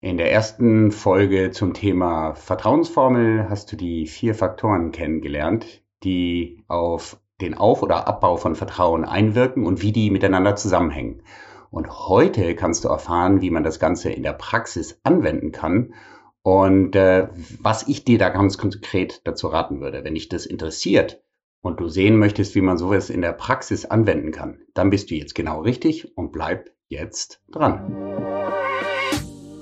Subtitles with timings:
[0.00, 7.20] In der ersten Folge zum Thema Vertrauensformel hast du die vier Faktoren kennengelernt, die auf
[7.40, 11.22] den Auf- oder Abbau von Vertrauen einwirken und wie die miteinander zusammenhängen.
[11.70, 15.94] Und heute kannst du erfahren, wie man das Ganze in der Praxis anwenden kann
[16.42, 17.28] und äh,
[17.60, 20.04] was ich dir da ganz konkret dazu raten würde.
[20.04, 21.24] Wenn dich das interessiert
[21.60, 25.16] und du sehen möchtest, wie man sowas in der Praxis anwenden kann, dann bist du
[25.16, 28.37] jetzt genau richtig und bleib jetzt dran.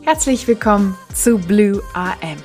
[0.07, 2.37] Herzlich willkommen zu Blue AM,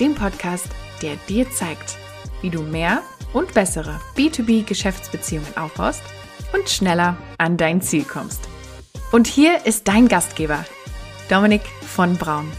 [0.00, 0.66] dem Podcast,
[1.02, 1.96] der dir zeigt,
[2.42, 3.00] wie du mehr
[3.32, 6.02] und bessere B2B-Geschäftsbeziehungen aufbaust
[6.52, 8.48] und schneller an dein Ziel kommst.
[9.12, 10.64] Und hier ist dein Gastgeber,
[11.30, 12.50] Dominik von Braun.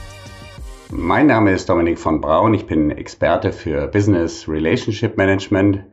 [0.91, 5.83] Mein Name ist Dominik von Braun, ich bin Experte für Business Relationship Management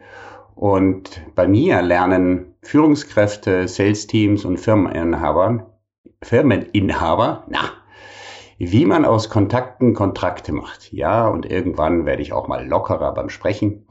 [0.54, 5.74] und bei mir lernen Führungskräfte, Sales Teams und Firmeninhaber,
[6.22, 7.72] Firmeninhaber, na,
[8.58, 10.92] wie man aus Kontakten Kontrakte macht.
[10.92, 13.86] Ja, und irgendwann werde ich auch mal lockerer beim Sprechen.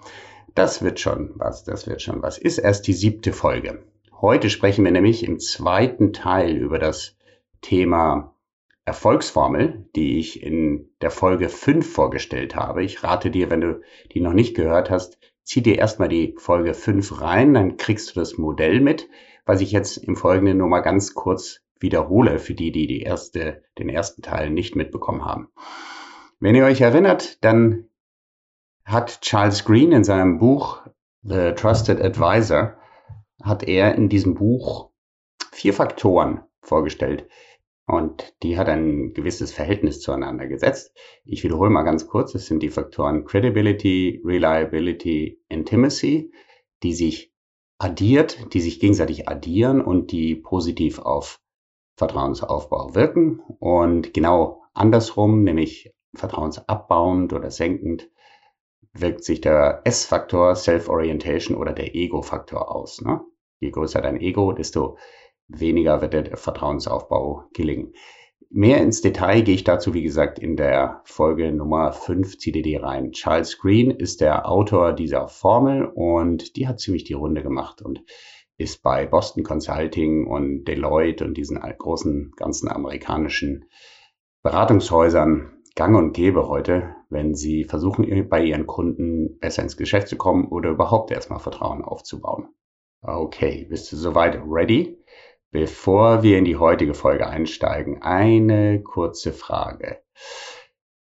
[0.55, 2.37] Das wird schon was, das wird schon was.
[2.37, 3.83] Ist erst die siebte Folge.
[4.21, 7.17] Heute sprechen wir nämlich im zweiten Teil über das
[7.61, 8.35] Thema
[8.85, 12.83] Erfolgsformel, die ich in der Folge 5 vorgestellt habe.
[12.83, 13.81] Ich rate dir, wenn du
[14.13, 18.19] die noch nicht gehört hast, zieh dir erstmal die Folge 5 rein, dann kriegst du
[18.19, 19.09] das Modell mit,
[19.45, 23.63] was ich jetzt im Folgenden nur mal ganz kurz wiederhole für die, die, die erste,
[23.77, 25.49] den ersten Teil nicht mitbekommen haben.
[26.39, 27.89] Wenn ihr euch erinnert, dann
[28.85, 30.81] hat Charles Green in seinem Buch
[31.21, 32.77] The Trusted Advisor,
[33.41, 34.89] hat er in diesem Buch
[35.51, 37.27] vier Faktoren vorgestellt.
[37.85, 40.95] Und die hat ein gewisses Verhältnis zueinander gesetzt.
[41.25, 42.33] Ich wiederhole mal ganz kurz.
[42.33, 46.31] Es sind die Faktoren Credibility, Reliability, Intimacy,
[46.81, 47.33] die sich
[47.77, 51.42] addiert, die sich gegenseitig addieren und die positiv auf
[51.95, 58.09] Vertrauensaufbau wirken und genau andersrum, nämlich vertrauensabbauend oder senkend,
[58.93, 63.01] wirkt sich der S-Faktor, Self-Orientation oder der Ego-Faktor aus.
[63.01, 63.21] Ne?
[63.59, 64.97] Je größer dein Ego, desto
[65.47, 67.93] weniger wird der Vertrauensaufbau gelingen.
[68.49, 73.11] Mehr ins Detail gehe ich dazu, wie gesagt, in der Folge Nummer 5 CDD rein.
[73.11, 78.03] Charles Green ist der Autor dieser Formel und die hat ziemlich die Runde gemacht und
[78.57, 83.65] ist bei Boston Consulting und Deloitte und diesen großen ganzen amerikanischen
[84.43, 90.17] Beratungshäusern gang und gäbe heute, wenn sie versuchen, bei ihren Kunden besser ins Geschäft zu
[90.17, 92.49] kommen oder überhaupt erstmal Vertrauen aufzubauen.
[93.01, 95.03] Okay, bist du soweit ready?
[95.51, 100.01] Bevor wir in die heutige Folge einsteigen, eine kurze Frage.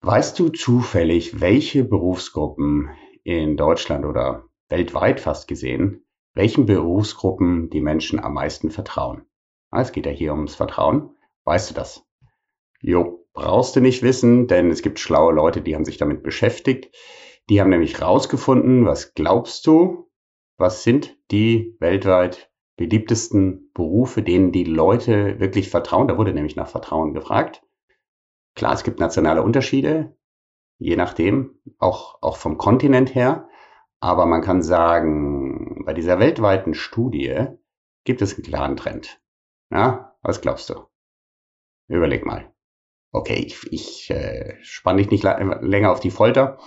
[0.02, 2.90] Weißt du zufällig, welche Berufsgruppen
[3.24, 6.05] in Deutschland oder weltweit fast gesehen
[6.36, 9.24] welchen Berufsgruppen die Menschen am meisten vertrauen.
[9.70, 11.16] Ah, es geht ja hier ums Vertrauen.
[11.44, 12.04] Weißt du das?
[12.80, 16.94] Jo, brauchst du nicht wissen, denn es gibt schlaue Leute, die haben sich damit beschäftigt.
[17.48, 20.10] Die haben nämlich rausgefunden, was glaubst du,
[20.58, 26.06] was sind die weltweit beliebtesten Berufe, denen die Leute wirklich vertrauen?
[26.06, 27.62] Da wurde nämlich nach Vertrauen gefragt.
[28.54, 30.14] Klar, es gibt nationale Unterschiede,
[30.78, 33.48] je nachdem, auch, auch vom Kontinent her.
[34.00, 37.46] Aber man kann sagen, bei dieser weltweiten Studie
[38.04, 39.20] gibt es einen klaren Trend.
[39.70, 40.86] Ja, was glaubst du?
[41.88, 42.52] Überleg mal.
[43.12, 46.58] Okay, ich, ich äh, spanne dich nicht länger auf die Folter.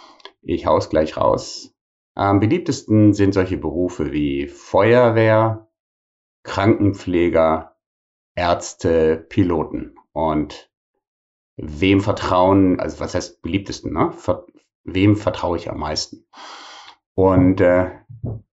[0.42, 1.76] Ich hau's gleich raus.
[2.16, 5.70] Am beliebtesten sind solche Berufe wie Feuerwehr,
[6.44, 7.78] Krankenpfleger,
[8.36, 9.96] Ärzte, Piloten.
[10.12, 10.72] Und
[11.56, 14.12] wem vertrauen, also was heißt beliebtesten, ne?
[14.12, 14.46] Ver
[14.84, 16.26] wem vertraue ich am meisten?
[17.20, 17.88] Und äh,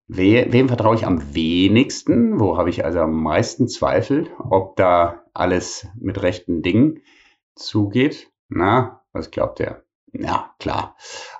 [0.09, 2.41] we, wem vertraue ich am wenigsten?
[2.41, 6.99] Wo habe ich also am meisten Zweifel, ob da alles mit rechten Dingen
[7.55, 8.29] zugeht?
[8.49, 9.85] Na, was glaubt ihr?
[10.13, 10.97] Ja, klar.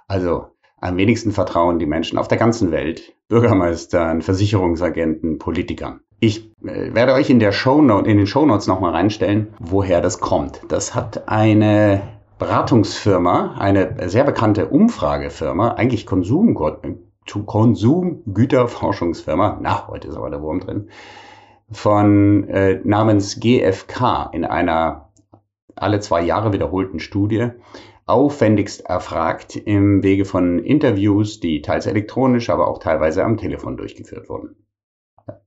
[0.07, 6.03] Also am wenigsten vertrauen die Menschen auf der ganzen Welt Bürgermeistern, Versicherungsagenten, Politikern.
[6.21, 10.61] Ich äh, werde euch in der Shownote, in den Shownotes nochmal reinstellen, woher das kommt.
[10.69, 12.03] Das hat eine
[12.39, 16.55] Beratungsfirma, eine sehr bekannte Umfragefirma, eigentlich Konsum,
[17.27, 20.89] Konsumgüterforschungsfirma, na, heute ist aber der Wurm drin,
[21.71, 25.11] von äh, namens GfK in einer
[25.75, 27.51] alle zwei Jahre wiederholten Studie
[28.07, 34.29] aufwendigst erfragt im Wege von Interviews, die teils elektronisch, aber auch teilweise am Telefon durchgeführt
[34.29, 34.57] wurden.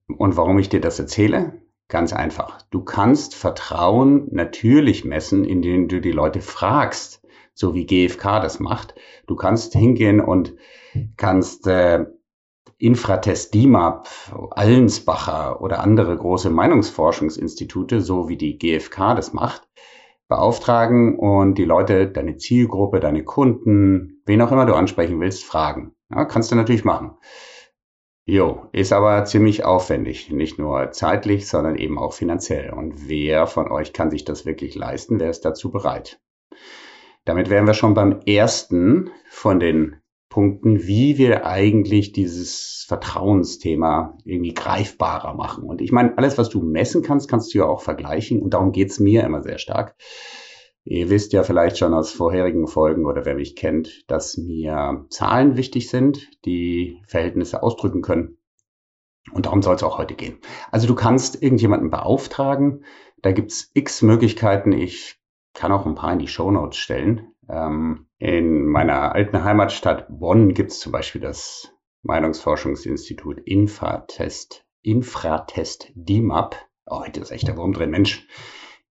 [0.08, 1.62] Und warum ich dir das erzähle?
[1.88, 2.62] Ganz einfach.
[2.70, 8.94] Du kannst Vertrauen natürlich messen, indem du die Leute fragst, so wie GfK das macht.
[9.26, 10.54] Du kannst hingehen und
[11.18, 12.06] kannst äh,
[12.78, 14.08] Infratest DIMAP,
[14.52, 19.68] Allensbacher oder andere große Meinungsforschungsinstitute, so wie die GfK das macht,
[20.30, 25.94] beauftragen und die Leute, deine Zielgruppe, deine Kunden, wen auch immer du ansprechen willst, fragen.
[26.10, 27.18] Ja, kannst du natürlich machen.
[28.26, 32.72] Jo, ist aber ziemlich aufwendig, nicht nur zeitlich, sondern eben auch finanziell.
[32.72, 35.20] Und wer von euch kann sich das wirklich leisten?
[35.20, 36.22] Wer ist dazu bereit?
[37.26, 40.00] Damit wären wir schon beim ersten von den
[40.40, 45.66] Punkten, wie wir eigentlich dieses Vertrauensthema irgendwie greifbarer machen.
[45.66, 48.42] Und ich meine, alles, was du messen kannst, kannst du ja auch vergleichen.
[48.42, 49.98] Und darum geht's mir immer sehr stark.
[50.86, 55.58] Ihr wisst ja vielleicht schon aus vorherigen Folgen oder wer mich kennt, dass mir Zahlen
[55.58, 58.38] wichtig sind, die Verhältnisse ausdrücken können.
[59.34, 60.38] Und darum soll es auch heute gehen.
[60.72, 62.86] Also du kannst irgendjemanden beauftragen.
[63.22, 64.72] Da gibt's x Möglichkeiten.
[64.72, 65.20] Ich
[65.54, 67.28] kann auch ein paar in die Show Notes stellen.
[67.50, 71.74] Ähm, in meiner alten Heimatstadt Bonn gibt es zum Beispiel das
[72.04, 76.56] Meinungsforschungsinstitut Infratest, Infratest DIMAP.
[76.86, 78.28] Oh, heute ist echt der Wurm drin, Mensch.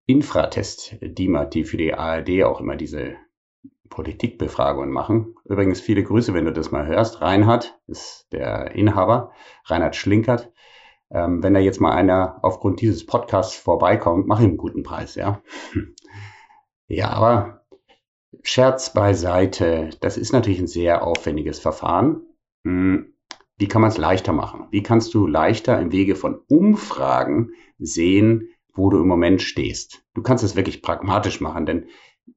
[0.06, 3.16] Infratest DIMAP, die für die ARD auch immer diese
[3.88, 5.34] Politikbefragungen machen.
[5.44, 7.20] Übrigens viele Grüße, wenn du das mal hörst.
[7.20, 9.32] Reinhard ist der Inhaber,
[9.64, 10.52] Reinhard Schlinkert.
[11.10, 15.14] Ähm, wenn da jetzt mal einer aufgrund dieses Podcasts vorbeikommt, mach ihm einen guten Preis,
[15.14, 15.40] ja.
[16.90, 17.57] Ja, aber
[18.43, 22.23] Scherz beiseite, das ist natürlich ein sehr aufwendiges Verfahren.
[22.64, 23.14] Hm,
[23.56, 24.69] wie kann man es leichter machen?
[24.70, 30.05] Wie kannst du leichter im Wege von Umfragen sehen, wo du im Moment stehst?
[30.14, 31.87] Du kannst es wirklich pragmatisch machen, denn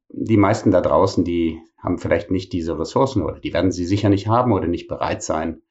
[0.10, 4.10] die meisten da draußen, die haben vielleicht nicht diese Ressourcen oder die werden sie sicher
[4.10, 5.62] nicht haben oder nicht bereit sein,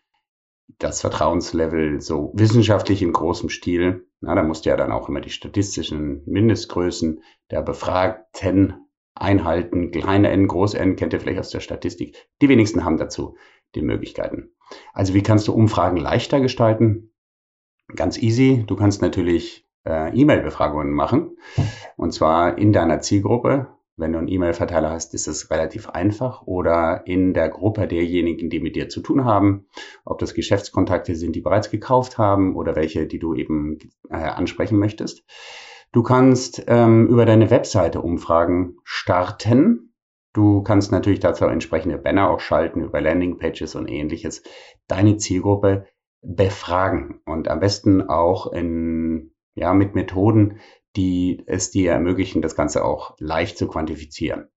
[0.79, 5.21] das Vertrauenslevel so wissenschaftlich in großem Stil, na, da musst du ja dann auch immer
[5.21, 9.91] die statistischen Mindestgrößen der Befragten einhalten.
[9.91, 12.29] Kleine N, große N kennt ihr vielleicht aus der Statistik.
[12.41, 13.37] Die wenigsten haben dazu
[13.75, 14.51] die Möglichkeiten.
[14.93, 17.12] Also wie kannst du Umfragen leichter gestalten?
[17.95, 18.65] Ganz easy.
[18.67, 21.37] Du kannst natürlich äh, E-Mail-Befragungen machen.
[21.97, 23.69] Und zwar in deiner Zielgruppe.
[23.97, 26.43] Wenn du einen E-Mail-Verteiler hast, ist es relativ einfach.
[26.43, 29.67] Oder in der Gruppe derjenigen, die mit dir zu tun haben.
[30.05, 33.79] Ob das Geschäftskontakte sind, die bereits gekauft haben oder welche, die du eben
[34.09, 35.25] äh, ansprechen möchtest.
[35.92, 39.94] Du kannst ähm, über deine Webseite Umfragen starten.
[40.32, 44.42] Du kannst natürlich dazu entsprechende Banner auch schalten über Landingpages und ähnliches.
[44.87, 45.87] Deine Zielgruppe
[46.22, 50.60] befragen und am besten auch in, ja, mit Methoden,
[50.94, 54.48] die es dir ermöglichen, das Ganze auch leicht zu quantifizieren.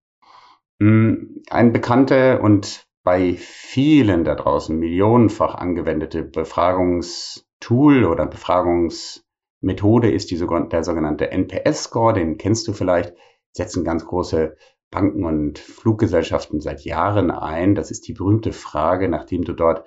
[0.80, 9.23] Hm, ein bekannte und bei vielen da draußen millionenfach angewendete Befragungstool oder Befragungs
[9.64, 13.14] Methode ist die, der sogenannte NPS-Score, den kennst du vielleicht,
[13.52, 14.56] setzen ganz große
[14.90, 17.74] Banken und Fluggesellschaften seit Jahren ein.
[17.74, 19.84] Das ist die berühmte Frage, nachdem du dort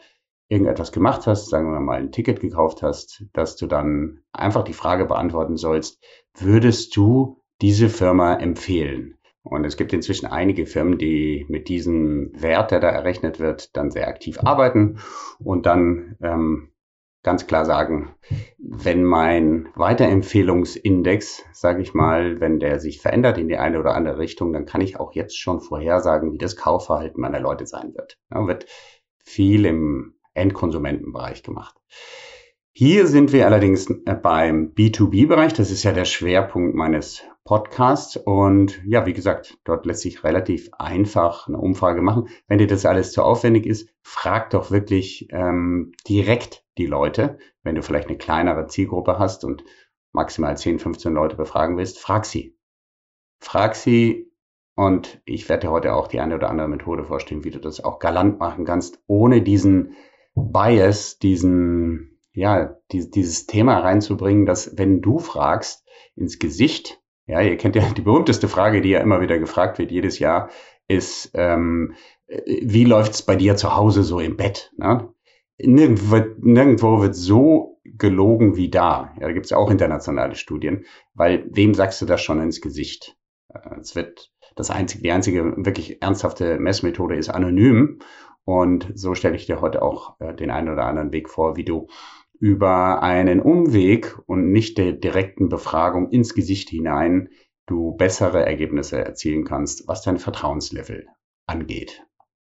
[0.50, 4.74] irgendetwas gemacht hast, sagen wir mal ein Ticket gekauft hast, dass du dann einfach die
[4.74, 6.04] Frage beantworten sollst,
[6.38, 9.16] würdest du diese Firma empfehlen?
[9.44, 13.92] Und es gibt inzwischen einige Firmen, die mit diesem Wert, der da errechnet wird, dann
[13.92, 15.00] sehr aktiv arbeiten
[15.40, 16.72] und dann ähm,
[17.28, 18.16] ganz klar sagen,
[18.58, 24.18] wenn mein Weiterempfehlungsindex, sage ich mal, wenn der sich verändert in die eine oder andere
[24.18, 28.18] Richtung, dann kann ich auch jetzt schon vorhersagen, wie das Kaufverhalten meiner Leute sein wird.
[28.32, 28.66] Ja, wird
[29.26, 31.76] viel im Endkonsumentenbereich gemacht.
[32.72, 35.52] Hier sind wir allerdings äh, beim B2B-Bereich.
[35.52, 38.18] Das ist ja der Schwerpunkt meines Podcasts.
[38.18, 42.28] Und ja, wie gesagt, dort lässt sich relativ einfach eine Umfrage machen.
[42.48, 47.40] Wenn dir das alles zu aufwendig ist, frag doch wirklich ähm, direkt die Leute.
[47.64, 49.64] Wenn du vielleicht eine kleinere Zielgruppe hast und
[50.12, 52.56] maximal 10, 15 Leute befragen willst, frag sie.
[53.40, 54.32] Frag sie
[54.76, 57.84] und ich werde dir heute auch die eine oder andere Methode vorstellen, wie du das
[57.84, 59.94] auch galant machen kannst, ohne diesen
[60.36, 67.58] Bias, diesen ja, die, dieses Thema reinzubringen, dass wenn du fragst ins Gesicht, ja, ihr
[67.58, 70.50] kennt ja die berühmteste Frage, die ja immer wieder gefragt wird jedes Jahr,
[70.88, 71.94] ist, ähm,
[72.46, 74.72] wie läuft's bei dir zu Hause so im Bett?
[74.78, 75.10] Ne?
[75.60, 79.14] Nirgendwo, wird, nirgendwo wird so gelogen wie da.
[79.20, 83.18] Ja, da gibt's ja auch internationale Studien, weil wem sagst du das schon ins Gesicht?
[83.54, 88.00] Äh, es wird das einzige, die einzige wirklich ernsthafte Messmethode ist anonym.
[88.46, 91.66] Und so stelle ich dir heute auch äh, den einen oder anderen Weg vor, wie
[91.66, 91.88] du
[92.40, 97.30] über einen Umweg und nicht der direkten Befragung ins Gesicht hinein
[97.68, 101.06] du bessere Ergebnisse erzielen kannst, was dein Vertrauenslevel
[101.46, 102.04] angeht.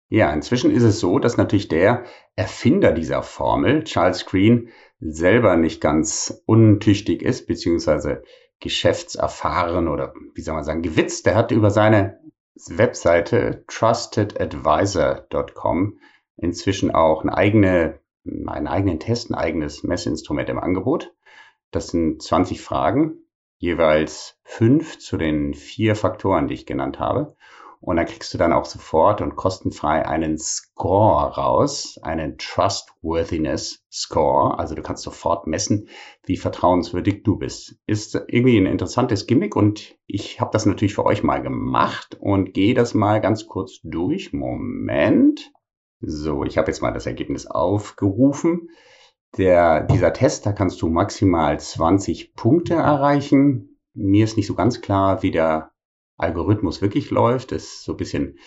[0.08, 2.04] Ja, inzwischen ist es so, dass natürlich der
[2.36, 4.68] Erfinder dieser Formel, Charles Green,
[5.00, 8.22] selber nicht ganz untüchtig ist, beziehungsweise
[8.60, 11.24] geschäftserfahren oder wie soll man sagen, gewitzt.
[11.26, 12.20] Der hat über seine
[12.68, 15.98] Webseite trustedadvisor.com
[16.36, 21.12] inzwischen auch eine eigene einen eigenen Test, ein eigenes Messinstrument im Angebot.
[21.70, 23.18] Das sind 20 Fragen.
[23.58, 27.36] jeweils fünf zu den vier Faktoren, die ich genannt habe.
[27.80, 34.58] Und dann kriegst du dann auch sofort und kostenfrei einen Score raus, einen Trustworthiness Score.
[34.58, 35.88] Also du kannst sofort messen,
[36.24, 37.76] wie vertrauenswürdig du bist.
[37.86, 42.54] Ist irgendwie ein interessantes Gimmick und ich habe das natürlich für euch mal gemacht und
[42.54, 44.32] gehe das mal ganz kurz durch.
[44.32, 45.53] Moment.
[46.06, 48.70] So, ich habe jetzt mal das Ergebnis aufgerufen.
[49.36, 53.78] Der, dieser Test, da kannst du maximal 20 Punkte erreichen.
[53.94, 55.72] Mir ist nicht so ganz klar, wie der
[56.16, 57.52] Algorithmus wirklich läuft.
[57.52, 58.38] Das ist so ein bisschen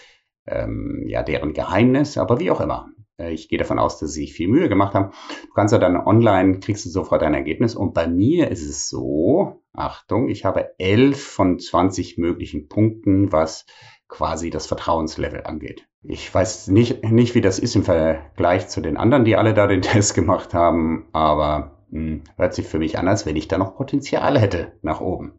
[0.46, 2.90] ähm, ja deren Geheimnis, aber wie auch immer.
[3.20, 5.14] Äh, ich gehe davon aus, dass sie sich viel Mühe gemacht haben.
[5.42, 7.76] Du kannst ja dann online, kriegst du sofort ein Ergebnis.
[7.76, 13.66] Und bei mir ist es so, Achtung, ich habe 11 von 20 möglichen Punkten, was
[14.08, 15.87] quasi das Vertrauenslevel angeht.
[16.04, 19.68] Ich weiß nicht, nicht, wie das ist im Vergleich zu den anderen, die alle da
[19.68, 23.48] den Test gemacht haben, aber mh, hm, hört sich für mich an, als wenn ich
[23.48, 25.34] da noch Potenzial hätte nach oben.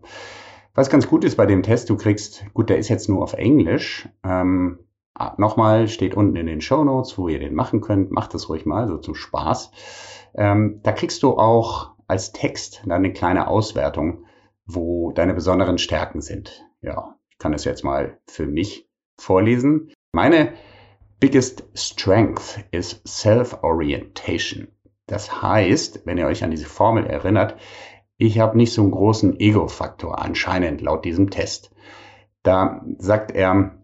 [0.74, 3.32] Was ganz gut ist bei dem Test, du kriegst, gut, der ist jetzt nur auf
[3.32, 4.08] Englisch.
[4.22, 4.78] Ähm,
[5.14, 8.12] ah, Nochmal, steht unten in den Show Notes, wo ihr den machen könnt.
[8.12, 9.72] Macht das ruhig mal, so zum Spaß.
[10.34, 14.24] Ähm, da kriegst du auch als Text dann eine kleine Auswertung,
[14.66, 16.64] wo deine besonderen Stärken sind.
[16.80, 18.88] Ja, ich kann das jetzt mal für mich
[19.18, 19.90] vorlesen.
[20.18, 20.54] Meine
[21.20, 24.66] biggest strength is self-orientation.
[25.06, 27.54] Das heißt, wenn ihr euch an diese Formel erinnert,
[28.16, 31.70] ich habe nicht so einen großen Ego-Faktor anscheinend laut diesem Test.
[32.42, 33.78] Da sagt er,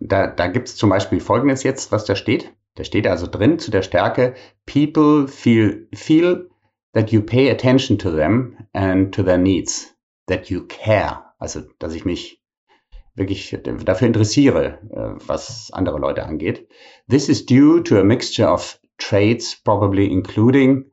[0.00, 2.54] da, da gibt es zum Beispiel Folgendes jetzt, was da steht.
[2.76, 4.32] Da steht also drin zu der Stärke,
[4.64, 6.48] people feel, feel
[6.94, 9.94] that you pay attention to them and to their needs,
[10.26, 11.22] that you care.
[11.38, 12.37] Also, dass ich mich
[13.18, 16.68] wirklich dafür interessiere, äh, was andere Leute angeht.
[17.08, 20.90] This is due to a mixture of traits, probably including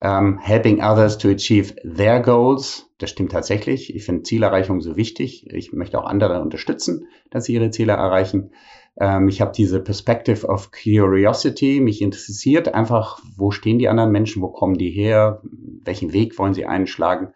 [0.00, 2.90] ähm, helping others to achieve their goals.
[2.98, 3.94] Das stimmt tatsächlich.
[3.94, 5.46] Ich finde Zielerreichung so wichtig.
[5.50, 8.52] Ich möchte auch andere unterstützen, dass sie ihre Ziele erreichen.
[8.98, 11.80] Ähm, ich habe diese Perspective of Curiosity.
[11.80, 15.40] Mich interessiert einfach, wo stehen die anderen Menschen, wo kommen die her,
[15.84, 17.32] welchen Weg wollen sie einschlagen.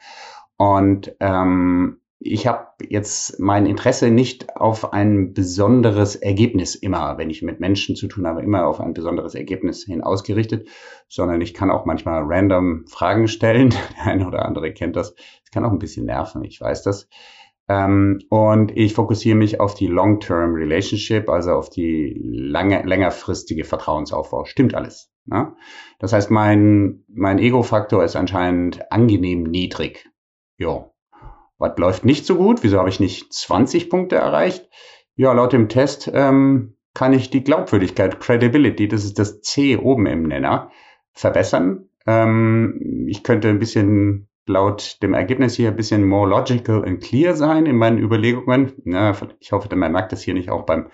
[0.59, 2.01] Und ähm,
[2.33, 7.97] ich habe jetzt mein Interesse nicht auf ein besonderes Ergebnis immer, wenn ich mit Menschen
[7.97, 10.69] zu tun habe, immer auf ein besonderes Ergebnis hin ausgerichtet,
[11.09, 13.71] sondern ich kann auch manchmal random Fragen stellen.
[13.97, 15.15] Der eine oder andere kennt das.
[15.45, 17.09] Es kann auch ein bisschen nerven, ich weiß das.
[17.69, 24.45] Ähm, und ich fokussiere mich auf die Long-Term Relationship, also auf die lange, längerfristige Vertrauensaufbau.
[24.45, 25.11] Stimmt alles.
[25.27, 25.55] Ne?
[25.99, 30.09] Das heißt, mein, mein Ego-Faktor ist anscheinend angenehm niedrig.
[30.57, 30.95] Jo,
[31.59, 32.63] was läuft nicht so gut?
[32.63, 34.69] Wieso habe ich nicht 20 Punkte erreicht?
[35.15, 40.07] Ja, laut dem Test ähm, kann ich die Glaubwürdigkeit, Credibility, das ist das C oben
[40.07, 40.71] im Nenner,
[41.13, 41.89] verbessern.
[42.07, 47.35] Ähm, ich könnte ein bisschen laut dem Ergebnis hier ein bisschen more logical and clear
[47.35, 48.73] sein in meinen Überlegungen.
[48.85, 50.91] Ja, ich hoffe, man merkt das hier nicht auch beim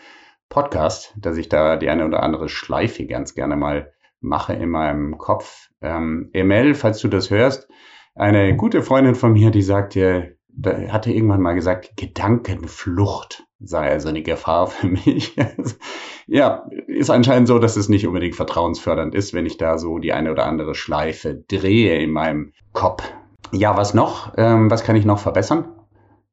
[0.48, 5.18] Podcast, dass ich da die eine oder andere Schleife ganz gerne mal mache in meinem
[5.18, 5.68] Kopf.
[5.80, 7.68] Ähm, Emel, falls du das hörst,
[8.14, 13.90] eine gute Freundin von mir, die sagt dir, da hatte irgendwann mal gesagt, Gedankenflucht sei
[13.90, 15.36] also eine Gefahr für mich.
[16.26, 20.12] ja, ist anscheinend so, dass es nicht unbedingt vertrauensfördernd ist, wenn ich da so die
[20.12, 23.04] eine oder andere Schleife drehe in meinem Kopf.
[23.52, 24.32] Ja, was noch?
[24.36, 25.66] Ähm, was kann ich noch verbessern?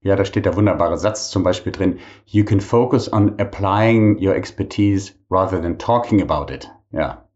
[0.02, 4.36] Ja, da steht der wunderbare Satz zum Beispiel drin, you can focus on applying your
[4.36, 6.72] expertise rather than talking about it.
[6.92, 7.28] Ja,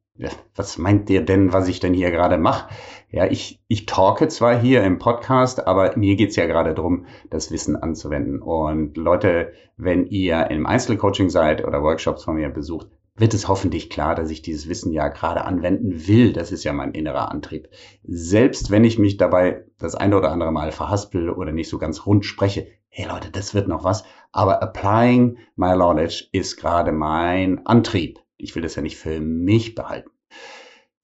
[0.55, 2.69] was meint ihr denn, was ich denn hier gerade mache?
[3.15, 7.49] Ja, ich, ich talke zwar hier im Podcast, aber mir geht's ja gerade drum, das
[7.49, 8.41] Wissen anzuwenden.
[8.41, 13.89] Und Leute, wenn ihr im Einzelcoaching seid oder Workshops von mir besucht, wird es hoffentlich
[13.89, 16.33] klar, dass ich dieses Wissen ja gerade anwenden will.
[16.33, 17.69] Das ist ja mein innerer Antrieb.
[18.03, 22.05] Selbst wenn ich mich dabei das eine oder andere Mal verhaspel oder nicht so ganz
[22.05, 24.03] rund spreche, hey Leute, das wird noch was.
[24.33, 28.19] Aber applying my knowledge ist gerade mein Antrieb.
[28.35, 30.09] Ich will das ja nicht für mich behalten.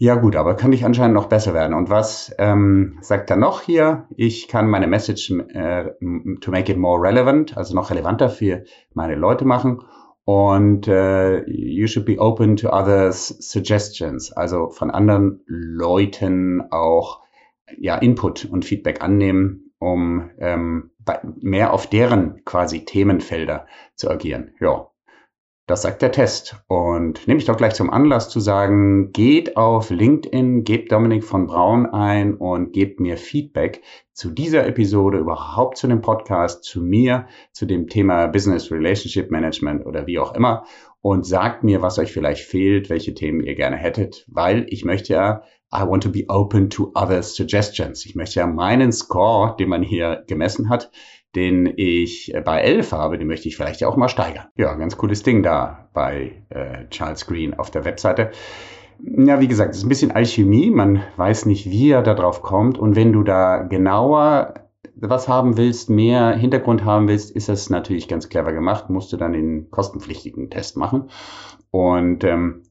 [0.04, 1.76] Ja gut, aber kann ich anscheinend noch besser werden.
[1.76, 4.08] Und was ähm, sagt er noch hier?
[4.16, 5.92] Ich kann meine Message äh,
[6.42, 8.64] to make it more relevant, also noch relevanter für
[8.96, 9.84] meine Leute machen.
[10.24, 17.22] Und äh, you should be open to others suggestions, also von anderen Leuten auch
[17.78, 20.90] ja Input und Feedback annehmen, um ähm,
[21.42, 24.56] mehr auf deren quasi Themenfelder zu agieren.
[24.60, 24.91] Ja,
[25.72, 26.58] das sagt der Test.
[26.68, 31.48] Und nehme ich doch gleich zum Anlass zu sagen, geht auf LinkedIn, gebt Dominik von
[31.48, 37.28] Braun ein und gebt mir Feedback zu dieser Episode, überhaupt zu dem Podcast, zu mir,
[37.54, 40.66] zu dem Thema Business Relationship Management oder wie auch immer
[41.00, 45.14] und sagt mir, was euch vielleicht fehlt, welche Themen ihr gerne hättet, weil ich möchte
[45.14, 48.06] ja I want to be open to other suggestions.
[48.06, 50.92] Ich möchte ja meinen Score, den man hier gemessen hat,
[51.36, 54.48] den ich bei 11 habe, den möchte ich vielleicht ja auch mal steigern.
[54.56, 58.32] Ja, ganz cooles Ding da bei äh, Charles Green auf der Webseite.
[59.04, 60.70] Ja, wie gesagt, es ist ein bisschen Alchemie.
[60.70, 62.78] Man weiß nicht, wie er da drauf kommt.
[62.78, 64.54] Und wenn du da genauer
[64.96, 68.90] was haben willst, mehr Hintergrund haben willst, ist das natürlich ganz clever gemacht.
[68.90, 71.10] Musst du dann den kostenpflichtigen Test machen.
[71.72, 72.64] Und ähm,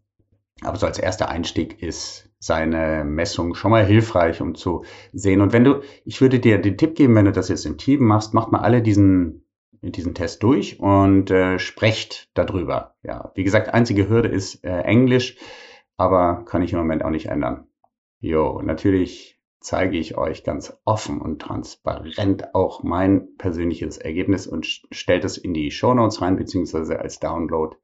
[0.63, 5.41] aber so als erster Einstieg ist seine Messung schon mal hilfreich, um zu sehen.
[5.41, 8.05] Und wenn du, ich würde dir den Tipp geben, wenn du das jetzt im Team
[8.05, 9.45] machst, macht mal alle diesen
[9.83, 12.97] diesen Test durch und äh, sprecht darüber.
[13.03, 15.37] Ja, wie gesagt, einzige Hürde ist äh, Englisch,
[15.97, 17.67] aber kann ich im Moment auch nicht ändern.
[18.21, 25.25] Jo, natürlich zeige ich euch ganz offen und transparent auch mein persönliches Ergebnis und stellt
[25.25, 27.77] es in die Show Notes rein, beziehungsweise als Download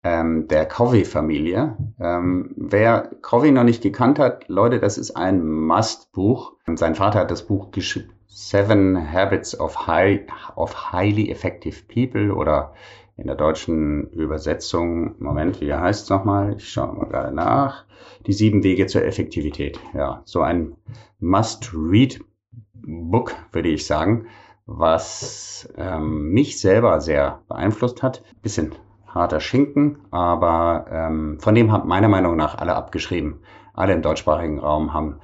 [0.06, 1.76] ähm, der Covey-Familie.
[1.98, 6.52] Ähm, wer Covey noch nicht gekannt hat, Leute, das ist ein Must-Buch.
[6.76, 10.20] Sein Vater hat das Buch geschrieben, Seven Habits of, High,
[10.54, 12.72] of Highly Effective People oder
[13.16, 16.54] in der deutschen Übersetzung, Moment, wie heißt es nochmal?
[16.56, 17.84] Ich schaue mal gerade nach.
[18.26, 19.80] Die sieben Wege zur Effektivität.
[19.92, 20.76] Ja, so ein
[21.18, 24.28] Must-Read-Book, würde ich sagen,
[24.66, 28.22] was ähm, mich selber sehr beeinflusst hat.
[28.42, 28.72] Bisschen
[29.06, 33.40] harter Schinken, aber ähm, von dem haben meiner Meinung nach alle abgeschrieben.
[33.74, 35.20] Alle im deutschsprachigen Raum haben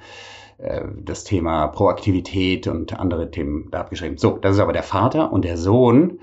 [0.57, 4.17] äh, das Thema Proaktivität und andere Themen da abgeschrieben.
[4.17, 6.19] So, das ist aber der Vater und der Sohn,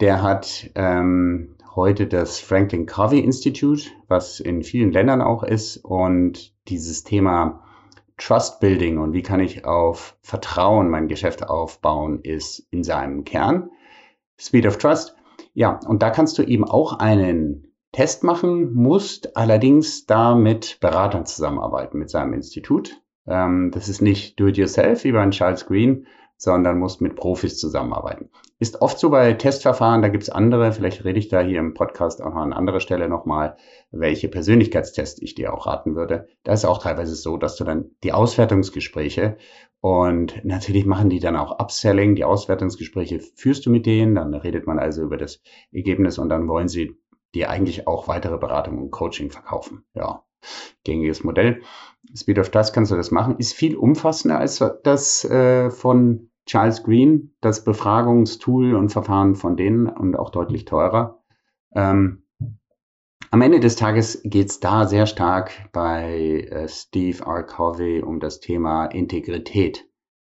[0.00, 6.52] der hat ähm, heute das Franklin Covey Institute, was in vielen Ländern auch ist und
[6.68, 7.62] dieses Thema
[8.16, 13.70] Trust Building und wie kann ich auf Vertrauen mein Geschäft aufbauen, ist in seinem Kern.
[14.38, 15.16] Speed of Trust.
[15.54, 21.26] Ja, und da kannst du eben auch einen Test machen, musst allerdings da mit Beratern
[21.26, 23.00] zusammenarbeiten, mit seinem Institut.
[23.26, 28.30] Ähm, das ist nicht do-it-yourself wie bei Charles Green, sondern musst mit Profis zusammenarbeiten.
[28.58, 32.22] Ist oft so bei Testverfahren, da gibt's andere, vielleicht rede ich da hier im Podcast
[32.22, 33.56] auch an anderer Stelle nochmal,
[33.90, 36.28] welche Persönlichkeitstests ich dir auch raten würde.
[36.44, 39.36] Da ist auch teilweise so, dass du dann die Auswertungsgespräche
[39.80, 42.14] und natürlich machen die dann auch Upselling.
[42.14, 45.40] Die Auswertungsgespräche führst du mit denen, dann redet man also über das
[45.72, 46.96] Ergebnis und dann wollen sie
[47.34, 49.84] dir eigentlich auch weitere Beratung und Coaching verkaufen.
[49.94, 50.24] Ja,
[50.84, 51.62] gängiges Modell.
[52.14, 53.36] Speed of Trust kannst du das machen.
[53.38, 59.86] Ist viel umfassender als das äh, von Charles Green, das Befragungstool und Verfahren von denen
[59.86, 61.22] und auch deutlich teurer.
[61.74, 62.19] Ähm,
[63.30, 67.44] am Ende des Tages geht es da sehr stark bei äh, Steve R.
[67.44, 69.88] Covey um das Thema Integrität.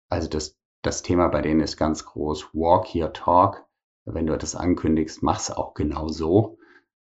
[0.10, 2.53] Also das, das Thema bei denen ist ganz groß.
[2.53, 3.65] Walk your talk.
[4.05, 6.58] Wenn du etwas ankündigst, mach's auch genau so.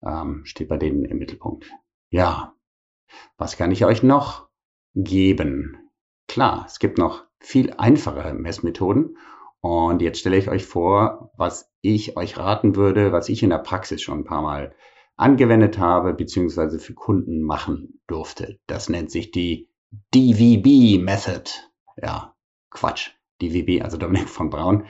[0.03, 1.69] Ähm, steht bei denen im Mittelpunkt.
[2.09, 2.55] Ja.
[3.37, 4.49] Was kann ich euch noch
[4.95, 5.91] geben?
[6.27, 9.17] Klar, es gibt noch viel einfache Messmethoden.
[9.61, 13.59] Und jetzt stelle ich euch vor, was ich euch raten würde, was ich in der
[13.59, 14.73] Praxis schon ein paar Mal
[15.17, 18.59] angewendet habe, beziehungsweise für Kunden machen durfte.
[18.67, 19.69] Das nennt sich die
[20.13, 21.49] DVB Method.
[22.01, 22.35] Ja,
[22.69, 24.85] Quatsch, DWB, also Dominik von Braun.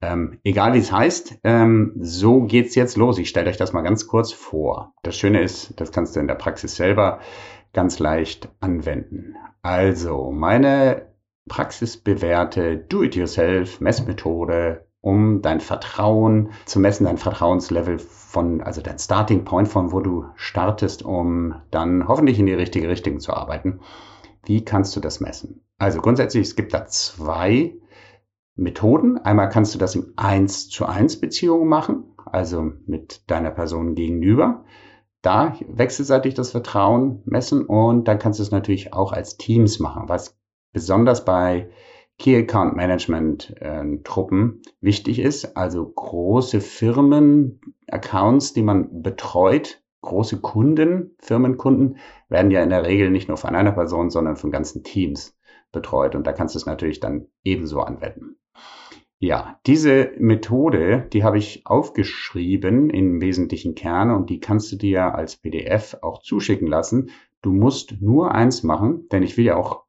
[0.00, 3.18] Ähm, egal wie es heißt, ähm, so geht's jetzt los.
[3.18, 4.94] Ich stelle euch das mal ganz kurz vor.
[5.02, 7.20] Das Schöne ist, das kannst du in der Praxis selber
[7.72, 9.34] ganz leicht anwenden.
[9.62, 11.12] Also, meine
[11.48, 19.92] praxisbewährte Do-it-yourself-Messmethode, um dein Vertrauen zu messen, dein Vertrauenslevel von, also dein Starting Point von
[19.92, 23.80] wo du startest, um dann hoffentlich in die richtige Richtung zu arbeiten.
[24.46, 25.60] Wie kannst du das messen?
[25.76, 27.74] Also grundsätzlich, es gibt da zwei
[28.56, 29.18] Methoden.
[29.18, 34.64] Einmal kannst du das im 1 zu 1 Beziehung machen, also mit deiner Person gegenüber.
[35.20, 40.04] Da wechselseitig das Vertrauen messen und dann kannst du es natürlich auch als Teams machen,
[40.08, 40.38] was
[40.72, 41.68] besonders bei
[42.18, 50.40] Key Account Management äh, Truppen wichtig ist, also große Firmen, Accounts, die man betreut, große
[50.40, 51.98] Kunden, Firmenkunden
[52.28, 55.36] werden ja in der Regel nicht nur von einer Person, sondern von ganzen Teams
[55.72, 58.36] betreut und da kannst du es natürlich dann ebenso anwenden.
[59.18, 65.14] Ja, diese Methode, die habe ich aufgeschrieben in wesentlichen Kerne und die kannst du dir
[65.14, 67.10] als PDF auch zuschicken lassen.
[67.40, 69.84] Du musst nur eins machen, denn ich will ja auch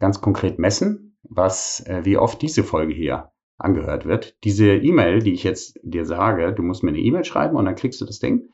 [0.00, 4.36] ganz konkret messen, was, äh, wie oft diese Folge hier angehört wird.
[4.44, 7.76] Diese E-Mail, die ich jetzt dir sage, du musst mir eine E-Mail schreiben und dann
[7.76, 8.50] kriegst du das Ding.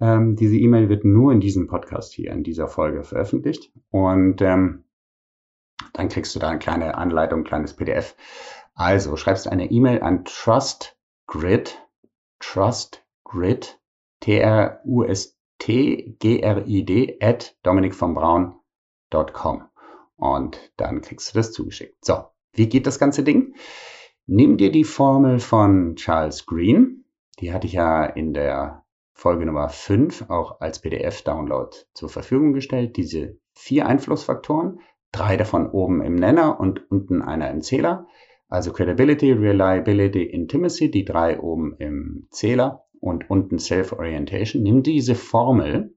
[0.00, 3.70] Ähm, diese E-Mail wird nur in diesem Podcast hier, in dieser Folge veröffentlicht.
[3.90, 4.84] Und ähm,
[5.92, 8.16] dann kriegst du da eine kleine Anleitung, ein kleines PDF.
[8.74, 11.78] Also schreibst eine E-Mail an trustgrid,
[12.38, 13.78] trustgrid,
[14.20, 15.36] T-R-U-S-T-G-R-I-D
[17.20, 19.69] at dominikvonbraun.com
[20.20, 22.04] und dann kriegst du das zugeschickt.
[22.04, 23.54] So, wie geht das ganze Ding?
[24.26, 27.04] Nimm dir die Formel von Charles Green,
[27.40, 32.96] die hatte ich ja in der Folge Nummer 5 auch als PDF-Download zur Verfügung gestellt.
[32.96, 34.80] Diese vier Einflussfaktoren,
[35.12, 38.06] drei davon oben im Nenner und unten einer im Zähler.
[38.48, 44.62] Also Credibility, Reliability, Intimacy, die drei oben im Zähler und unten Self-Orientation.
[44.62, 45.94] Nimm diese Formel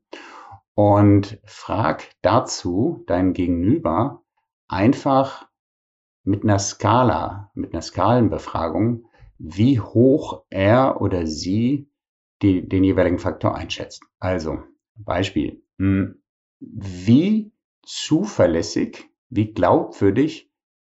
[0.75, 4.23] und frag dazu dein Gegenüber
[4.67, 5.47] einfach
[6.23, 9.05] mit einer Skala, mit einer Skalenbefragung,
[9.38, 11.89] wie hoch er oder sie
[12.41, 14.03] die, den jeweiligen Faktor einschätzt.
[14.19, 14.59] Also,
[14.95, 15.63] Beispiel.
[15.77, 16.21] Hm,
[16.59, 17.51] wie
[17.83, 20.49] zuverlässig, wie glaubwürdig,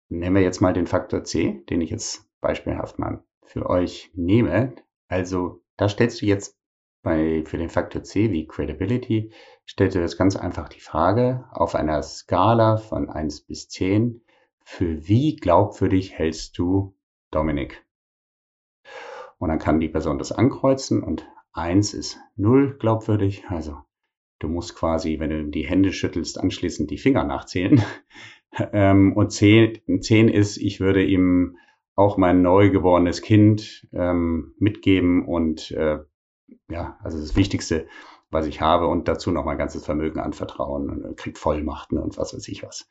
[0.08, 4.74] nehmen wir jetzt mal den Faktor C, den ich jetzt beispielhaft mal für euch nehme.
[5.08, 6.57] Also, da stellst du jetzt
[7.02, 9.32] bei, für den Faktor C wie Credibility
[9.64, 14.22] stellt dir das ganz einfach die Frage auf einer Skala von 1 bis 10,
[14.64, 16.94] für wie glaubwürdig hältst du
[17.30, 17.84] Dominik?
[19.38, 23.78] Und dann kann die Person das ankreuzen und 1 ist 0 glaubwürdig, also
[24.38, 27.82] du musst quasi, wenn du die Hände schüttelst, anschließend die Finger nachzählen.
[28.72, 31.58] Ähm, und 10, 10 ist, ich würde ihm
[31.94, 35.98] auch mein neugeborenes Kind ähm, mitgeben und äh,
[36.68, 37.86] ja, also das Wichtigste,
[38.30, 42.34] was ich habe und dazu noch mein ganzes Vermögen anvertrauen und kriegt Vollmachten und was
[42.34, 42.88] weiß ich was.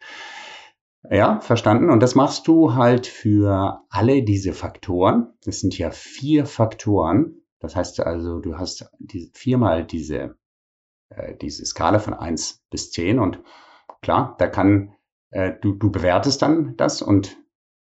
[1.10, 1.90] Ja, verstanden.
[1.90, 5.34] Und das machst du halt für alle diese Faktoren.
[5.46, 7.42] Das sind ja vier Faktoren.
[7.60, 10.38] Das heißt also, du hast die, viermal diese,
[11.10, 13.42] äh, diese Skala von eins bis zehn und
[14.02, 14.96] klar, da kann,
[15.30, 17.38] äh, du, du bewertest dann das und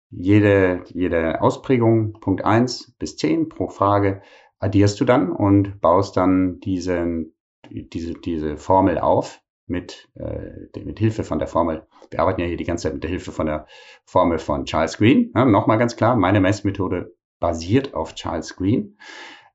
[0.10, 4.22] jede, jede Ausprägung, Punkt eins bis zehn pro Frage,
[4.60, 7.36] addierst du dann und baust dann diesen,
[7.70, 11.86] diese, diese Formel auf mit, äh, mit Hilfe von der Formel.
[12.10, 13.68] Wir arbeiten ja hier die ganze Zeit mit der Hilfe von der
[14.06, 15.32] Formel von Charles Green.
[15.36, 18.98] Ja, Nochmal ganz klar, meine Messmethode basiert auf Charles Green.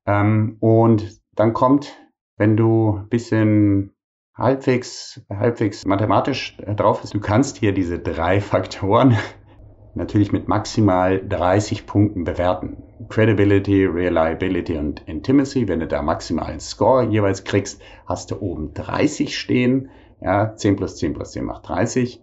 [0.05, 1.97] Ähm, und dann kommt,
[2.37, 3.93] wenn du ein bisschen
[4.35, 9.17] halbwegs, halbwegs mathematisch drauf bist, du kannst hier diese drei Faktoren
[9.95, 12.77] natürlich mit maximal 30 Punkten bewerten.
[13.09, 19.37] Credibility, Reliability und Intimacy, wenn du da maximalen Score jeweils kriegst, hast du oben 30
[19.37, 19.89] stehen.
[20.21, 22.21] Ja, 10 plus 10 plus 10 macht 30.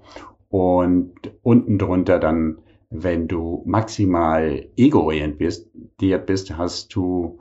[0.48, 2.58] Und unten drunter dann,
[2.90, 7.40] wenn du maximal ego-orientiert bist, hast du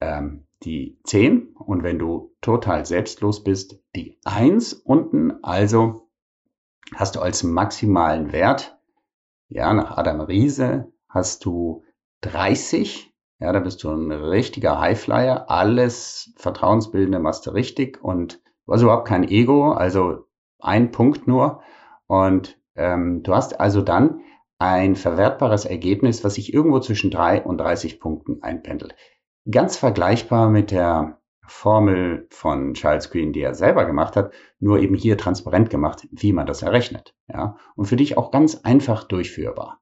[0.00, 1.54] ähm, die 10.
[1.54, 5.42] Und wenn du total selbstlos bist, die 1 unten.
[5.42, 6.08] Also
[6.94, 8.80] hast du als maximalen Wert
[9.50, 11.82] ja, nach Adam Riese hast du
[12.22, 13.12] 30.
[13.38, 15.50] Ja, da bist du ein richtiger Highflyer.
[15.50, 20.26] Alles Vertrauensbildende machst du richtig und du hast überhaupt kein Ego, also
[20.58, 21.62] ein Punkt nur.
[22.06, 24.20] Und ähm, du hast also dann
[24.58, 28.94] ein verwertbares Ergebnis, was sich irgendwo zwischen drei und 30 Punkten einpendelt.
[29.50, 34.94] Ganz vergleichbar mit der Formel von Charles Green, die er selber gemacht hat, nur eben
[34.94, 37.14] hier transparent gemacht, wie man das errechnet.
[37.26, 39.80] Ja, und für dich auch ganz einfach durchführbar.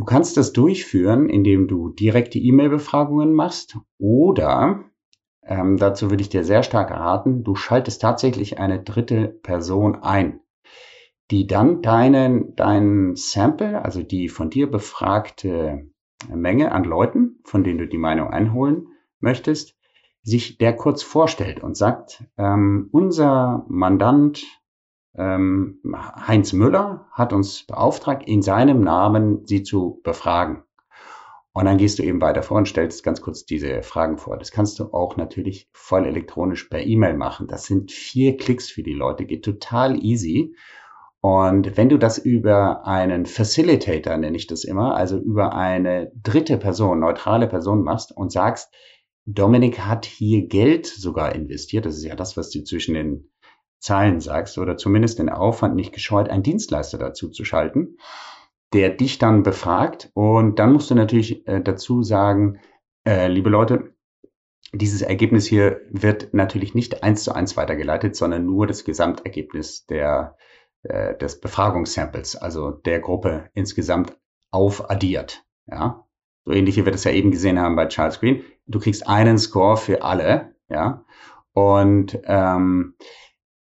[0.00, 4.86] Du kannst das durchführen, indem du direkte E-Mail-Befragungen machst oder
[5.42, 10.40] ähm, dazu würde ich dir sehr stark raten, du schaltest tatsächlich eine dritte Person ein,
[11.30, 15.90] die dann deinen, dein Sample, also die von dir befragte
[16.34, 18.86] Menge an Leuten, von denen du die Meinung einholen
[19.18, 19.76] möchtest,
[20.22, 24.46] sich der kurz vorstellt und sagt, ähm, unser Mandant
[25.16, 30.62] ähm, Heinz Müller hat uns beauftragt, in seinem Namen sie zu befragen.
[31.52, 34.38] Und dann gehst du eben weiter vor und stellst ganz kurz diese Fragen vor.
[34.38, 37.48] Das kannst du auch natürlich voll elektronisch per E-Mail machen.
[37.48, 40.54] Das sind vier Klicks für die Leute, geht total easy.
[41.20, 46.56] Und wenn du das über einen Facilitator, nenne ich das immer, also über eine dritte
[46.56, 48.72] Person, neutrale Person machst und sagst,
[49.26, 53.30] Dominik hat hier Geld sogar investiert, das ist ja das, was du zwischen den
[53.80, 57.96] Zahlen sagst, oder zumindest den Aufwand nicht gescheut, einen Dienstleister dazu zu schalten,
[58.72, 60.10] der dich dann befragt.
[60.14, 62.60] Und dann musst du natürlich äh, dazu sagen,
[63.04, 63.94] äh, liebe Leute,
[64.72, 70.36] dieses Ergebnis hier wird natürlich nicht eins zu eins weitergeleitet, sondern nur das Gesamtergebnis der,
[70.82, 74.16] äh, des Befragungssamples, also der Gruppe insgesamt
[74.50, 75.44] aufaddiert.
[75.66, 76.06] Ja,
[76.44, 78.44] so ähnlich wie wir das ja eben gesehen haben bei Charles Green.
[78.66, 81.04] Du kriegst einen Score für alle, ja,
[81.52, 82.94] und ähm,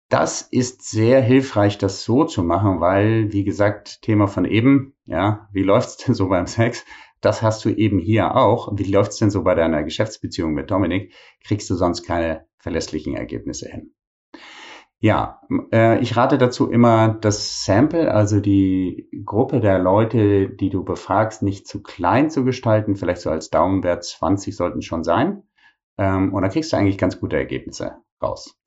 [0.09, 5.49] das ist sehr hilfreich, das so zu machen, weil, wie gesagt, Thema von eben, ja,
[5.53, 6.85] wie läuft's denn so beim Sex?
[7.21, 8.73] Das hast du eben hier auch.
[8.77, 11.13] Wie läuft's denn so bei deiner Geschäftsbeziehung mit Dominik?
[11.45, 13.95] Kriegst du sonst keine verlässlichen Ergebnisse hin.
[15.01, 15.41] Ja,
[15.73, 21.41] äh, ich rate dazu immer, das Sample, also die Gruppe der Leute, die du befragst,
[21.41, 22.97] nicht zu klein zu gestalten.
[22.97, 25.45] Vielleicht so als Daumenwert 20 sollten schon sein.
[25.99, 28.59] Ähm, und dann kriegst du eigentlich ganz gute Ergebnisse raus.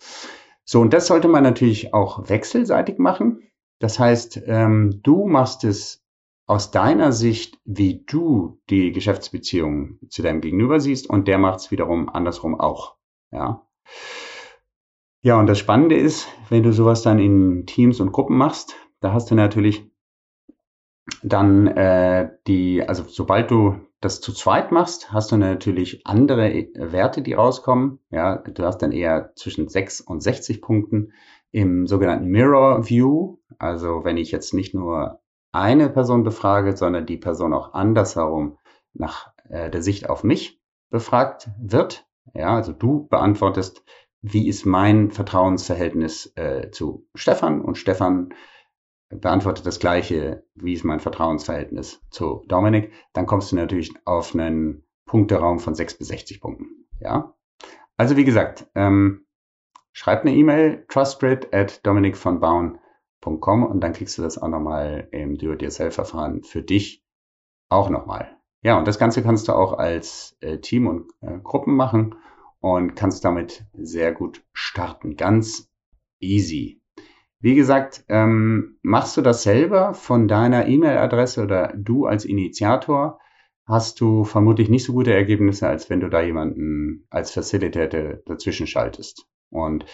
[0.65, 3.41] So, und das sollte man natürlich auch wechselseitig machen.
[3.80, 6.04] Das heißt, ähm, du machst es
[6.45, 11.71] aus deiner Sicht, wie du die Geschäftsbeziehung zu deinem Gegenüber siehst, und der macht es
[11.71, 12.95] wiederum andersrum auch.
[13.32, 13.67] Ja.
[15.24, 19.13] Ja, und das Spannende ist, wenn du sowas dann in Teams und Gruppen machst, da
[19.13, 19.89] hast du natürlich
[21.24, 26.92] dann äh, die, also sobald du das zu zweit machst, hast du natürlich andere äh,
[26.92, 28.00] Werte, die rauskommen.
[28.10, 31.14] Ja, du hast dann eher zwischen 6 und 60 Punkten
[31.52, 33.38] im sogenannten Mirror View.
[33.60, 38.58] Also wenn ich jetzt nicht nur eine Person befrage, sondern die Person auch andersherum
[38.94, 40.60] nach äh, der Sicht auf mich
[40.90, 42.06] befragt wird.
[42.34, 43.84] Ja, also du beantwortest,
[44.22, 48.34] wie ist mein Vertrauensverhältnis äh, zu Stefan und Stefan
[49.19, 54.84] beantwortet das gleiche, wie ist mein Vertrauensverhältnis zu Dominik, dann kommst du natürlich auf einen
[55.06, 56.88] Punkteraum von 6 bis 60 Punkten.
[57.00, 57.36] Ja?
[57.97, 59.26] Also wie gesagt, ähm,
[59.91, 66.43] schreib eine E-Mail, trustgrid at dominikvonbauen.com und dann kriegst du das auch nochmal im Do-it-yourself-Verfahren
[66.43, 67.06] für dich
[67.69, 68.38] auch nochmal.
[68.63, 72.15] Ja, und das Ganze kannst du auch als äh, Team und äh, Gruppen machen
[72.60, 75.15] und kannst damit sehr gut starten.
[75.15, 75.69] Ganz
[76.19, 76.81] easy.
[77.42, 83.20] Wie gesagt, ähm, machst du das selber von deiner E-Mail-Adresse oder du als Initiator,
[83.66, 88.68] hast du vermutlich nicht so gute Ergebnisse, als wenn du da jemanden als Facilitator dazwischen
[88.68, 89.26] schaltest.
[89.50, 89.86] Und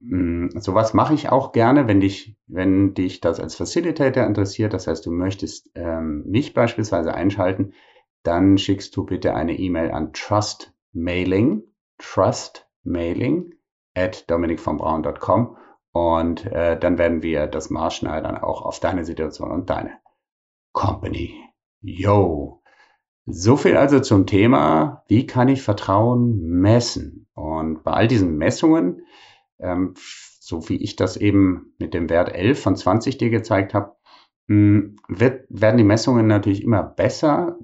[0.00, 4.72] mh, mm, sowas mache ich auch gerne, wenn dich, wenn dich das als Facilitator interessiert.
[4.72, 7.74] Das heißt, du möchtest ähm, mich beispielsweise einschalten,
[8.22, 11.62] dann schickst du bitte eine E-Mail an trustmailing,
[11.98, 13.54] trustmailing
[13.94, 15.56] at dominikvonbraun.com
[15.96, 19.92] und äh, dann werden wir das maßschneidern auch auf deine Situation und deine
[20.74, 21.42] Company.
[21.80, 22.62] Yo.
[23.24, 27.28] So viel also zum Thema, wie kann ich Vertrauen messen?
[27.32, 29.06] Und bei all diesen Messungen,
[29.58, 29.94] ähm,
[30.38, 33.96] so wie ich das eben mit dem Wert 11 von 20 dir gezeigt habe,
[34.48, 37.56] hm, werden die Messungen natürlich immer besser,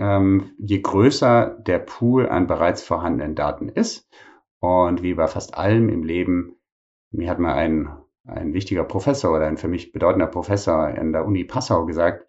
[0.00, 4.08] ähm, je größer der Pool an bereits vorhandenen Daten ist.
[4.58, 6.56] Und wie bei fast allem im Leben
[7.14, 7.88] mir hat mal ein,
[8.26, 12.26] ein wichtiger Professor oder ein für mich bedeutender Professor in der Uni Passau gesagt,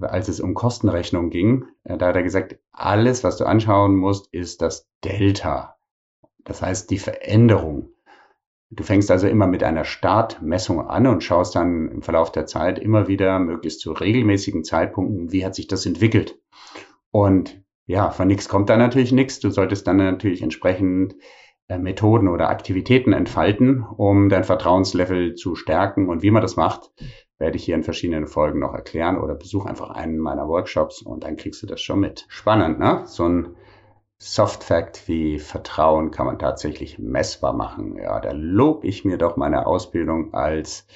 [0.00, 4.32] als es um Kostenrechnung ging, äh, da hat er gesagt, alles, was du anschauen musst,
[4.32, 5.76] ist das Delta.
[6.44, 7.90] Das heißt, die Veränderung.
[8.70, 12.78] Du fängst also immer mit einer Startmessung an und schaust dann im Verlauf der Zeit
[12.78, 16.40] immer wieder, möglichst zu regelmäßigen Zeitpunkten, wie hat sich das entwickelt.
[17.10, 19.38] Und ja, von nichts kommt da natürlich nichts.
[19.38, 21.14] Du solltest dann natürlich entsprechend
[21.68, 26.08] Methoden oder Aktivitäten entfalten, um dein Vertrauenslevel zu stärken.
[26.08, 26.90] Und wie man das macht,
[27.38, 31.24] werde ich hier in verschiedenen Folgen noch erklären oder besuch einfach einen meiner Workshops und
[31.24, 32.26] dann kriegst du das schon mit.
[32.28, 33.02] Spannend, ne?
[33.06, 33.56] So ein
[34.18, 37.96] Soft Fact wie Vertrauen kann man tatsächlich messbar machen.
[37.96, 40.86] Ja, da lob ich mir doch meine Ausbildung als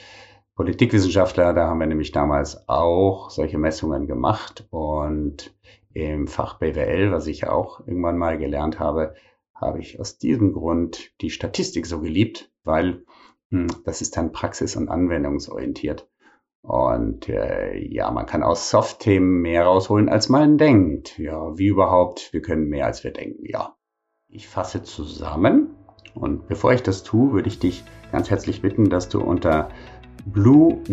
[0.54, 1.52] Politikwissenschaftler.
[1.52, 5.54] Da haben wir nämlich damals auch solche Messungen gemacht und
[5.92, 9.14] im Fach BWL, was ich auch irgendwann mal gelernt habe,
[9.60, 13.04] habe ich aus diesem Grund die Statistik so geliebt, weil
[13.50, 16.08] hm, das ist dann praxis- und anwendungsorientiert.
[16.62, 21.18] Und äh, ja, man kann aus Soft-Themen mehr rausholen, als man denkt.
[21.18, 23.44] Ja, wie überhaupt, wir können mehr, als wir denken.
[23.46, 23.76] Ja,
[24.28, 25.74] ich fasse zusammen.
[26.14, 29.70] Und bevor ich das tue, würde ich dich ganz herzlich bitten, dass du unter
[30.26, 30.84] blue-rm,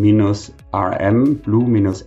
[1.39, 2.05] blue-rm.com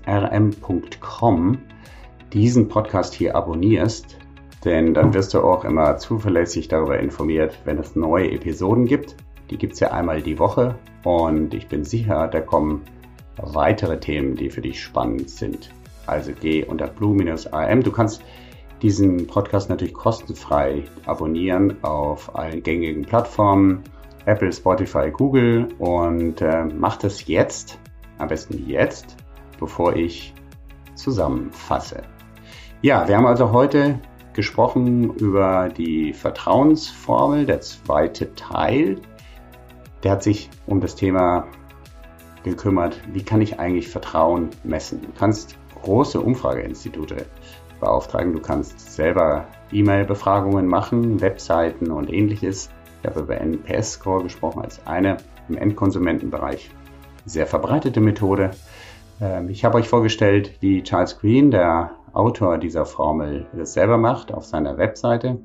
[2.32, 4.18] diesen Podcast hier abonnierst.
[4.64, 9.16] Denn dann wirst du auch immer zuverlässig darüber informiert, wenn es neue Episoden gibt.
[9.50, 10.74] Die gibt es ja einmal die Woche.
[11.04, 12.82] Und ich bin sicher, da kommen
[13.36, 15.70] weitere Themen, die für dich spannend sind.
[16.06, 17.82] Also geh unter blue-am.
[17.82, 18.22] Du kannst
[18.82, 23.82] diesen Podcast natürlich kostenfrei abonnieren auf allen gängigen Plattformen,
[24.24, 27.78] Apple, Spotify, Google und äh, mach das jetzt,
[28.18, 29.16] am besten jetzt,
[29.58, 30.34] bevor ich
[30.94, 32.02] zusammenfasse.
[32.82, 33.98] Ja, wir haben also heute
[34.38, 39.00] gesprochen über die Vertrauensformel, der zweite Teil.
[40.04, 41.48] Der hat sich um das Thema
[42.44, 45.02] gekümmert, wie kann ich eigentlich Vertrauen messen.
[45.02, 47.26] Du kannst große Umfrageinstitute
[47.80, 52.70] beauftragen, du kannst selber E-Mail-Befragungen machen, Webseiten und ähnliches.
[53.02, 55.16] Ich habe über NPS-Score gesprochen als eine
[55.48, 56.70] im Endkonsumentenbereich
[57.24, 58.52] sehr verbreitete Methode.
[59.20, 64.32] Ähm, ich habe euch vorgestellt, wie Charles Green, der Autor dieser Formel, das selber macht
[64.32, 65.38] auf seiner Webseite.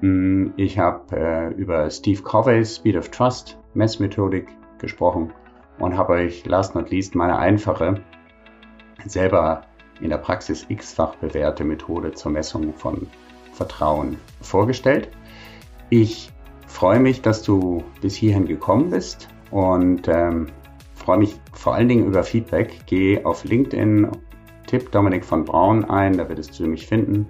[0.00, 5.32] Hm, ich habe äh, über Steve Covey's Speed of Trust Messmethodik gesprochen
[5.78, 8.02] und habe euch last not least meine einfache,
[9.06, 9.62] selber
[10.00, 13.06] in der Praxis x-fach bewährte Methode zur Messung von
[13.52, 15.08] Vertrauen vorgestellt.
[15.90, 16.32] Ich
[16.66, 20.48] freue mich, dass du bis hierhin gekommen bist und ähm,
[20.94, 22.80] freue mich vor allen Dingen über Feedback.
[22.86, 24.10] Geh auf LinkedIn,
[24.74, 27.28] tipp Dominik von Braun ein, da wirst du mich finden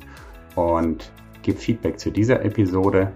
[0.54, 3.12] und gib Feedback zu dieser Episode.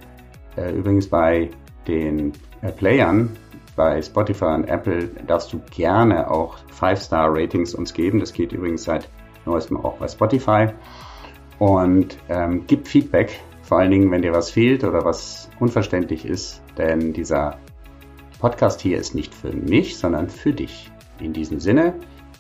[0.57, 1.49] Äh, übrigens bei
[1.87, 3.31] den äh, Playern
[3.75, 8.21] bei Spotify und Apple darfst du gerne auch 5-Star-Ratings uns geben.
[8.21, 9.09] Das geht übrigens seit
[9.47, 10.67] neuestem auch bei Spotify.
[11.59, 16.63] Und ähm, gib Feedback, vor allen Dingen, wenn dir was fehlt oder was unverständlich ist,
[16.77, 17.57] denn dieser
[18.41, 20.91] Podcast hier ist nicht für mich, sondern für dich.
[21.21, 21.95] In diesem Sinne,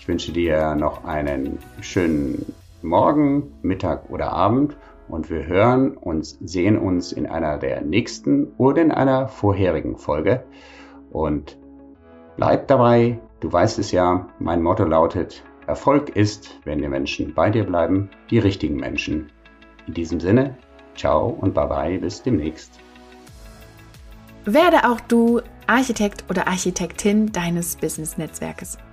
[0.09, 4.75] ich wünsche dir noch einen schönen Morgen, Mittag oder Abend
[5.07, 10.45] und wir hören und sehen uns in einer der nächsten oder in einer vorherigen Folge.
[11.11, 11.59] Und
[12.39, 17.51] bleib dabei, du weißt es ja, mein Motto lautet, Erfolg ist, wenn die Menschen bei
[17.51, 19.31] dir bleiben, die richtigen Menschen.
[19.87, 20.57] In diesem Sinne,
[20.97, 22.81] ciao und bye bye, bis demnächst.
[24.47, 28.79] Werde auch du Architekt oder Architektin deines Business-Netzwerkes.